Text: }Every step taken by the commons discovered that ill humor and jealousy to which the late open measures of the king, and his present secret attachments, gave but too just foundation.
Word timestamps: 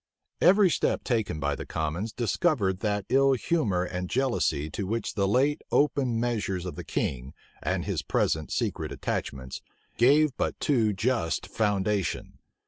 }Every 0.51 0.71
step 0.71 1.03
taken 1.03 1.39
by 1.39 1.55
the 1.55 1.67
commons 1.67 2.11
discovered 2.11 2.79
that 2.79 3.05
ill 3.07 3.33
humor 3.33 3.83
and 3.83 4.09
jealousy 4.09 4.67
to 4.71 4.87
which 4.87 5.13
the 5.13 5.27
late 5.27 5.61
open 5.71 6.19
measures 6.19 6.65
of 6.65 6.73
the 6.73 6.83
king, 6.83 7.35
and 7.61 7.85
his 7.85 8.01
present 8.01 8.51
secret 8.51 8.91
attachments, 8.91 9.61
gave 9.97 10.35
but 10.37 10.59
too 10.59 10.91
just 10.91 11.45
foundation. 11.45 12.39